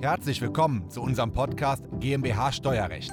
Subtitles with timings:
[0.00, 3.10] Herzlich willkommen zu unserem Podcast GmbH Steuerrecht.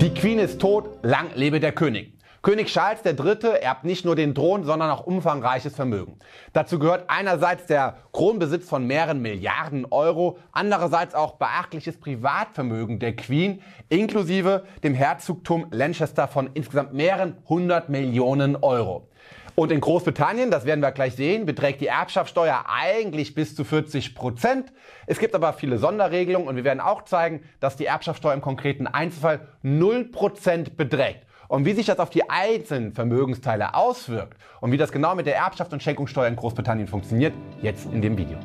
[0.00, 2.13] Die Queen ist tot, lang lebe der König.
[2.44, 3.58] König Charles III.
[3.62, 6.18] erbt nicht nur den Thron, sondern auch umfangreiches Vermögen.
[6.52, 13.62] Dazu gehört einerseits der Kronbesitz von mehreren Milliarden Euro, andererseits auch beachtliches Privatvermögen der Queen,
[13.88, 19.08] inklusive dem Herzogtum Lancaster von insgesamt mehreren hundert Millionen Euro.
[19.54, 24.14] Und in Großbritannien, das werden wir gleich sehen, beträgt die Erbschaftssteuer eigentlich bis zu 40
[24.14, 24.70] Prozent.
[25.06, 28.86] Es gibt aber viele Sonderregelungen und wir werden auch zeigen, dass die Erbschaftssteuer im konkreten
[28.86, 31.24] Einzelfall 0 Prozent beträgt.
[31.48, 35.36] Und wie sich das auf die einzelnen Vermögensteile auswirkt und wie das genau mit der
[35.36, 38.38] Erbschaft und Schenkungssteuer in Großbritannien funktioniert, jetzt in dem Video.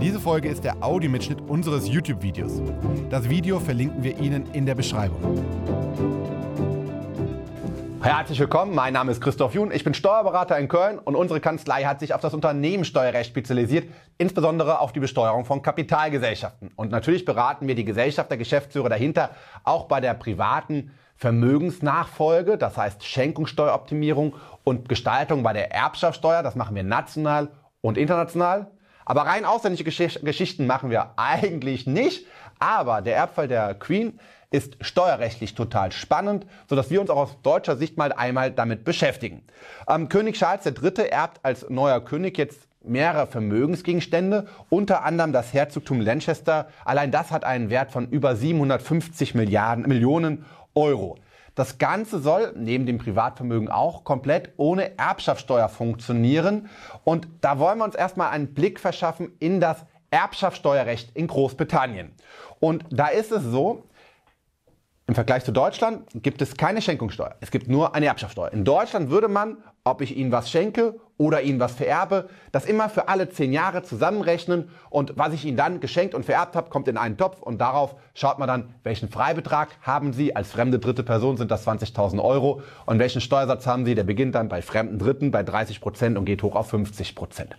[0.00, 2.62] Diese Folge ist der Audiomitschnitt unseres YouTube-Videos.
[3.10, 5.18] Das Video verlinken wir Ihnen in der Beschreibung.
[8.08, 11.84] Herzlich willkommen, mein Name ist Christoph Jun, ich bin Steuerberater in Köln und unsere Kanzlei
[11.84, 16.70] hat sich auf das Unternehmenssteuerrecht spezialisiert, insbesondere auf die Besteuerung von Kapitalgesellschaften.
[16.74, 23.04] Und natürlich beraten wir die Gesellschafter, Geschäftsführer dahinter auch bei der privaten Vermögensnachfolge, das heißt
[23.04, 27.50] Schenkungssteueroptimierung und Gestaltung bei der Erbschaftssteuer, das machen wir national
[27.82, 28.70] und international.
[29.04, 32.26] Aber rein ausländische Geschichten machen wir eigentlich nicht.
[32.58, 34.18] Aber der Erbfall der Queen
[34.50, 39.42] ist steuerrechtlich total spannend, sodass wir uns auch aus deutscher Sicht mal einmal damit beschäftigen.
[39.88, 41.08] Ähm, König Charles III.
[41.10, 46.68] erbt als neuer König jetzt mehrere Vermögensgegenstände, unter anderem das Herzogtum Lancaster.
[46.84, 51.18] Allein das hat einen Wert von über 750 Milliarden, Millionen Euro.
[51.54, 56.68] Das Ganze soll neben dem Privatvermögen auch komplett ohne Erbschaftssteuer funktionieren.
[57.02, 62.12] Und da wollen wir uns erstmal einen Blick verschaffen in das Erbschaftssteuerrecht in Großbritannien.
[62.60, 63.84] Und da ist es so,
[65.08, 67.34] im Vergleich zu Deutschland gibt es keine Schenkungssteuer.
[67.40, 68.52] Es gibt nur eine Erbschaftssteuer.
[68.52, 72.90] In Deutschland würde man, ob ich Ihnen was schenke oder Ihnen was vererbe, das immer
[72.90, 76.88] für alle zehn Jahre zusammenrechnen und was ich Ihnen dann geschenkt und vererbt habe, kommt
[76.88, 80.36] in einen Topf und darauf schaut man dann, welchen Freibetrag haben Sie.
[80.36, 83.94] Als fremde dritte Person sind das 20.000 Euro und welchen Steuersatz haben Sie.
[83.94, 87.56] Der beginnt dann bei fremden Dritten bei 30 Prozent und geht hoch auf 50 Prozent.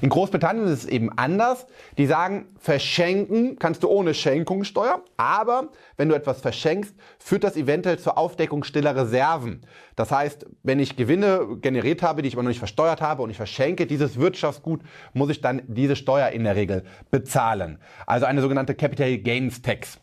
[0.00, 1.66] In Großbritannien ist es eben anders.
[1.98, 7.98] Die sagen, verschenken kannst du ohne Schenkungssteuer, aber wenn du etwas verschenkst, führt das eventuell
[7.98, 9.66] zur Aufdeckung stiller Reserven.
[9.96, 13.30] Das heißt, wenn ich Gewinne generiert habe, die ich aber noch nicht versteuert habe und
[13.30, 14.80] ich verschenke dieses Wirtschaftsgut,
[15.12, 17.78] muss ich dann diese Steuer in der Regel bezahlen.
[18.06, 20.00] Also eine sogenannte Capital Gains Tax.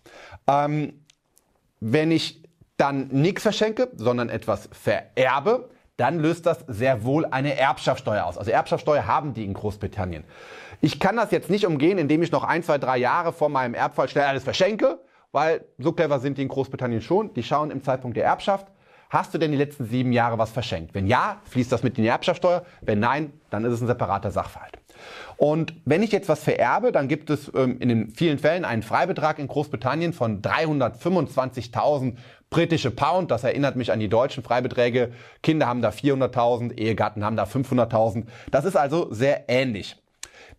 [0.48, 1.02] Ähm,
[1.80, 2.42] wenn ich
[2.78, 5.70] dann nichts verschenke, sondern etwas vererbe,
[6.02, 8.38] dann löst das sehr wohl eine Erbschaftssteuer aus.
[8.38, 10.24] Also Erbschaftssteuer haben die in Großbritannien.
[10.82, 13.76] Ich kann das jetzt nicht umgehen, indem ich noch ein, zwei, drei Jahre vor meinem
[13.76, 15.00] Erbfall schnell alles verschenke,
[15.32, 17.34] weil so clever sind die in Großbritannien schon.
[17.36, 18.68] Die schauen im Zeitpunkt der Erbschaft,
[19.12, 20.96] Hast du denn die letzten sieben Jahre was verschenkt?
[20.96, 22.64] Wenn ja, fließt das mit in die Erbschaftssteuer.
[22.80, 24.78] Wenn nein, dann ist es ein separater Sachverhalt.
[25.36, 28.84] Und wenn ich jetzt was vererbe, dann gibt es ähm, in den vielen Fällen einen
[28.84, 32.16] Freibetrag in Großbritannien von 325.000
[32.52, 33.32] britische Pound.
[33.32, 35.14] Das erinnert mich an die deutschen Freibeträge.
[35.42, 38.26] Kinder haben da 400.000, Ehegatten haben da 500.000.
[38.52, 39.96] Das ist also sehr ähnlich.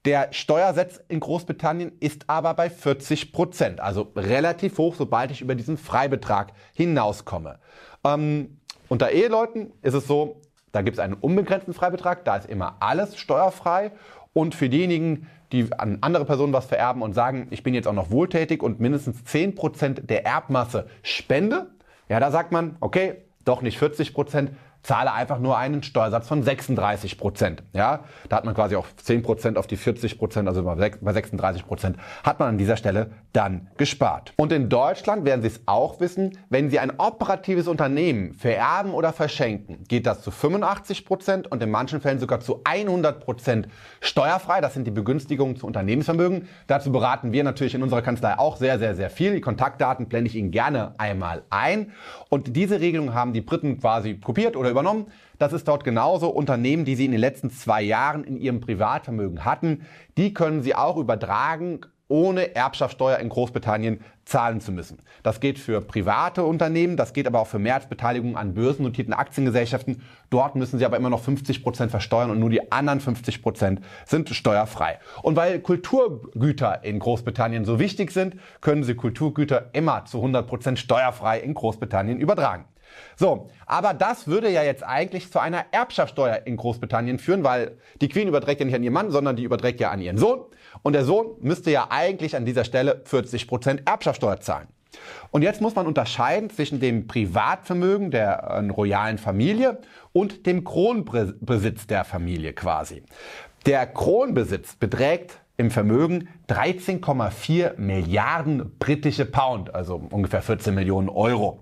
[0.04, 5.54] Der Steuersatz in Großbritannien ist aber bei 40 Prozent, also relativ hoch, sobald ich über
[5.54, 7.60] diesen Freibetrag hinauskomme.
[8.02, 8.58] Ähm,
[8.88, 10.40] unter Eheleuten ist es so,
[10.72, 13.92] da gibt es einen unbegrenzten Freibetrag, da ist immer alles steuerfrei.
[14.32, 17.92] Und für diejenigen, die an andere Personen was vererben und sagen, ich bin jetzt auch
[17.92, 21.70] noch wohltätig und mindestens 10% der Erbmasse spende,
[22.12, 24.50] ja, da sagt man, okay, doch nicht 40%,
[24.82, 27.62] zahle einfach nur einen Steuersatz von 36 Prozent.
[27.72, 31.66] Ja, da hat man quasi auch 10 Prozent auf die 40 Prozent, also bei 36
[31.66, 34.32] Prozent hat man an dieser Stelle dann gespart.
[34.36, 39.12] Und in Deutschland werden Sie es auch wissen, wenn Sie ein operatives Unternehmen vererben oder
[39.12, 43.68] verschenken, geht das zu 85 Prozent und in manchen Fällen sogar zu 100 Prozent
[44.00, 44.60] steuerfrei.
[44.60, 46.48] Das sind die Begünstigungen zu Unternehmensvermögen.
[46.66, 49.34] Dazu beraten wir natürlich in unserer Kanzlei auch sehr, sehr, sehr viel.
[49.34, 51.92] Die Kontaktdaten blende ich Ihnen gerne einmal ein.
[52.28, 55.06] Und diese Regelung haben die Briten quasi kopiert oder übernommen.
[55.38, 56.28] Das ist dort genauso.
[56.28, 59.86] Unternehmen, die Sie in den letzten zwei Jahren in Ihrem Privatvermögen hatten,
[60.16, 61.80] die können Sie auch übertragen
[62.12, 64.98] ohne Erbschaftssteuer in Großbritannien zahlen zu müssen.
[65.22, 70.02] Das geht für private Unternehmen, das geht aber auch für Mehrheitsbeteiligungen an börsennotierten Aktiengesellschaften.
[70.28, 73.80] Dort müssen sie aber immer noch 50 Prozent versteuern und nur die anderen 50 Prozent
[74.04, 74.98] sind steuerfrei.
[75.22, 80.78] Und weil Kulturgüter in Großbritannien so wichtig sind, können sie Kulturgüter immer zu 100 Prozent
[80.78, 82.66] steuerfrei in Großbritannien übertragen.
[83.16, 88.08] So, aber das würde ja jetzt eigentlich zu einer Erbschaftssteuer in Großbritannien führen, weil die
[88.08, 90.40] Queen überträgt ja nicht an ihren Mann, sondern die überträgt ja an ihren Sohn.
[90.82, 94.68] Und der Sohn müsste ja eigentlich an dieser Stelle 40 Prozent Erbschaftssteuer zahlen.
[95.30, 99.78] Und jetzt muss man unterscheiden zwischen dem Privatvermögen der äh, royalen Familie
[100.12, 103.02] und dem Kronbesitz der Familie quasi.
[103.66, 111.60] Der Kronbesitz beträgt im Vermögen 13,4 Milliarden britische Pound, also ungefähr 14 Millionen Euro.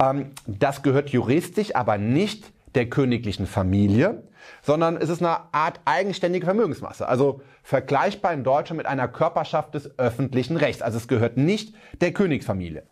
[0.00, 4.22] Ähm, das gehört juristisch aber nicht der königlichen Familie,
[4.62, 7.08] sondern es ist eine Art eigenständige Vermögensmasse.
[7.08, 10.82] Also vergleichbar in Deutschland mit einer Körperschaft des öffentlichen Rechts.
[10.82, 12.84] Also es gehört nicht der Königsfamilie.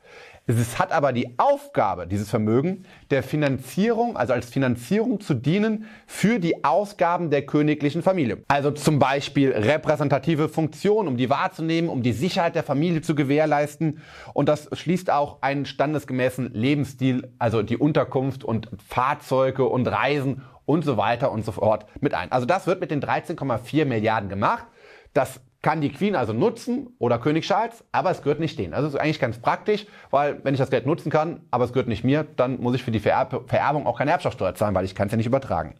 [0.48, 6.38] Es hat aber die Aufgabe, dieses Vermögen der Finanzierung, also als Finanzierung zu dienen für
[6.38, 8.44] die Ausgaben der königlichen Familie.
[8.46, 13.98] Also zum Beispiel repräsentative Funktionen, um die wahrzunehmen, um die Sicherheit der Familie zu gewährleisten.
[14.34, 20.84] Und das schließt auch einen standesgemäßen Lebensstil, also die Unterkunft und Fahrzeuge und Reisen und
[20.84, 22.30] so weiter und so fort mit ein.
[22.30, 24.66] Also das wird mit den 13,4 Milliarden gemacht.
[25.12, 28.72] Das kann die Queen also nutzen oder König Charles, aber es gehört nicht denen.
[28.72, 31.72] Also es ist eigentlich ganz praktisch, weil wenn ich das Geld nutzen kann, aber es
[31.72, 34.84] gehört nicht mir, dann muss ich für die Vererb Vererbung auch keine Erbschaftssteuer zahlen, weil
[34.84, 35.74] ich kann es ja nicht übertragen.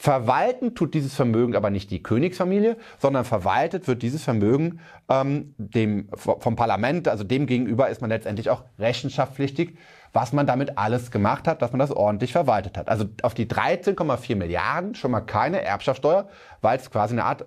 [0.00, 4.78] Verwalten tut dieses Vermögen aber nicht die Königsfamilie, sondern verwaltet wird dieses Vermögen
[5.08, 9.76] ähm, dem, vom Parlament, also dem gegenüber ist man letztendlich auch rechenschaftspflichtig,
[10.12, 12.88] was man damit alles gemacht hat, dass man das ordentlich verwaltet hat.
[12.88, 16.28] Also auf die 13,4 Milliarden schon mal keine Erbschaftssteuer,
[16.60, 17.46] weil es quasi eine Art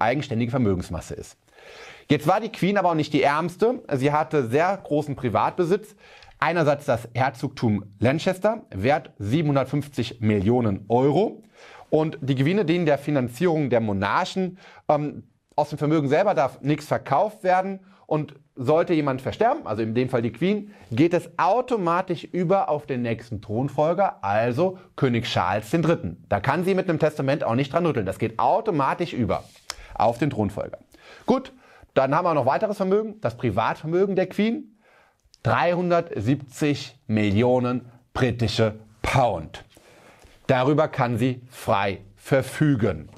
[0.00, 1.38] eigenständige Vermögensmasse ist.
[2.08, 3.82] Jetzt war die Queen aber auch nicht die ärmste.
[3.92, 5.94] Sie hatte sehr großen Privatbesitz.
[6.40, 11.42] Einerseits das Herzogtum Lancaster, wert 750 Millionen Euro.
[11.94, 14.58] Und die Gewinne dienen der Finanzierung der Monarchen.
[14.88, 15.22] Ähm,
[15.54, 17.78] aus dem Vermögen selber darf nichts verkauft werden.
[18.06, 22.86] Und sollte jemand versterben, also in dem Fall die Queen, geht es automatisch über auf
[22.86, 26.16] den nächsten Thronfolger, also König Charles III.
[26.28, 28.06] Da kann sie mit einem Testament auch nicht dran rütteln.
[28.06, 29.44] Das geht automatisch über
[29.94, 30.78] auf den Thronfolger.
[31.26, 31.52] Gut,
[31.94, 34.80] dann haben wir noch weiteres Vermögen, das Privatvermögen der Queen.
[35.44, 39.64] 370 Millionen britische Pound.
[40.46, 43.08] Darüber kann sie frei verfügen.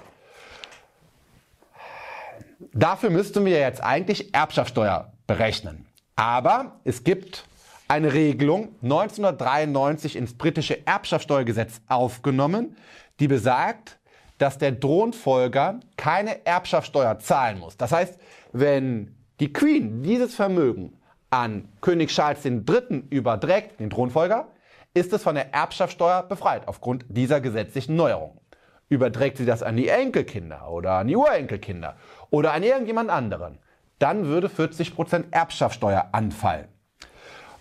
[2.72, 5.86] Dafür müssten wir jetzt eigentlich Erbschaftssteuer berechnen.
[6.14, 7.44] Aber es gibt
[7.88, 12.76] eine Regelung 1993 ins britische Erbschaftssteuergesetz aufgenommen,
[13.20, 13.98] die besagt,
[14.38, 17.76] dass der Thronfolger keine Erbschaftssteuer zahlen muss.
[17.76, 18.18] Das heißt,
[18.52, 20.98] wenn die Queen dieses Vermögen
[21.30, 23.04] an König Charles III.
[23.10, 24.48] überträgt, den Thronfolger,
[24.96, 28.40] ist es von der Erbschaftssteuer befreit aufgrund dieser gesetzlichen Neuerung.
[28.88, 31.96] Überträgt sie das an die Enkelkinder oder an die Urenkelkinder
[32.30, 33.58] oder an irgendjemand anderen,
[33.98, 36.68] dann würde 40% Erbschaftssteuer anfallen.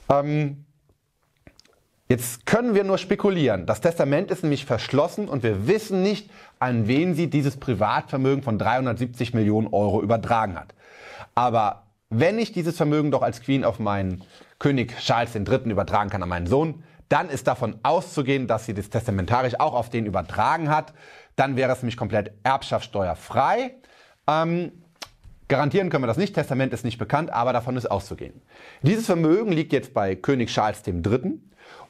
[0.09, 0.65] Ähm,
[2.07, 3.65] jetzt können wir nur spekulieren.
[3.65, 8.57] Das Testament ist nämlich verschlossen und wir wissen nicht, an wen sie dieses Privatvermögen von
[8.57, 10.73] 370 Millionen Euro übertragen hat.
[11.33, 14.23] Aber wenn ich dieses Vermögen doch als Queen auf meinen
[14.57, 15.69] König Charles III.
[15.69, 19.89] übertragen kann, an meinen Sohn, dann ist davon auszugehen, dass sie das testamentarisch auch auf
[19.89, 20.93] den übertragen hat.
[21.35, 23.75] Dann wäre es nämlich komplett erbschaftssteuerfrei.
[24.27, 24.71] Ähm,
[25.47, 28.41] garantieren können wir das nicht, Testament ist nicht bekannt, aber davon ist auszugehen.
[28.81, 31.39] Dieses Vermögen liegt jetzt bei König Charles III.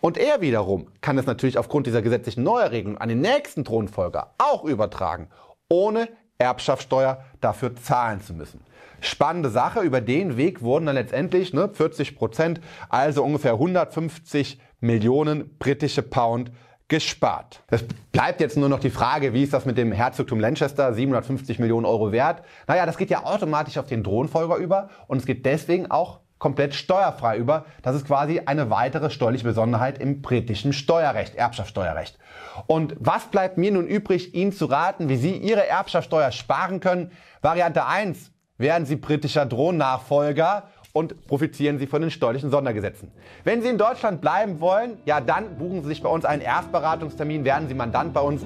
[0.02, 4.64] Und er wiederum kann es natürlich aufgrund dieser gesetzlichen Neuerregelung an den nächsten Thronfolger auch
[4.64, 5.30] übertragen,
[5.70, 8.60] ohne Erbschaftssteuer dafür zahlen zu müssen.
[9.02, 15.58] Spannende Sache, über den Weg wurden dann letztendlich ne, 40 Prozent, also ungefähr 150 Millionen
[15.58, 16.52] britische Pound
[16.88, 17.64] gespart.
[17.70, 21.58] Es bleibt jetzt nur noch die Frage, wie ist das mit dem Herzogtum Lancaster, 750
[21.58, 22.44] Millionen Euro wert?
[22.68, 26.76] Naja, das geht ja automatisch auf den Thronfolger über und es geht deswegen auch komplett
[26.76, 27.66] steuerfrei über.
[27.82, 32.20] Das ist quasi eine weitere steuerliche Besonderheit im britischen Steuerrecht, Erbschaftssteuerrecht.
[32.68, 37.12] Und was bleibt mir nun übrig, Ihnen zu raten, wie Sie Ihre Erbschaftssteuer sparen können?
[37.42, 38.32] Variante 1.
[38.58, 43.12] Werden Sie britischer Thronnachfolger und profitieren Sie von den steuerlichen Sondergesetzen.
[43.44, 47.44] Wenn Sie in Deutschland bleiben wollen, ja dann buchen Sie sich bei uns einen Erstberatungstermin,
[47.44, 48.46] werden Sie Mandant bei uns.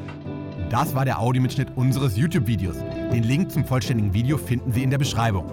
[0.72, 2.77] Das war der Audiomitschnitt unseres YouTube-Videos.
[3.13, 5.46] Den Link zum vollständigen Video finden Sie in der Beschreibung.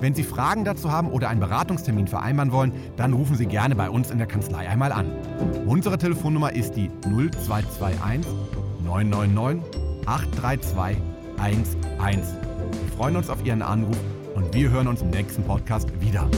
[0.00, 3.90] Wenn Sie Fragen dazu haben oder einen Beratungstermin vereinbaren wollen, dann rufen Sie gerne bei
[3.90, 5.10] uns in der Kanzlei einmal an.
[5.66, 8.26] Unsere Telefonnummer ist die 0221
[8.84, 9.62] 999
[10.06, 10.96] 832
[11.42, 11.76] 11.
[12.06, 13.96] Wir freuen uns auf Ihren Anruf
[14.34, 16.28] und wir hören uns im nächsten Podcast wieder.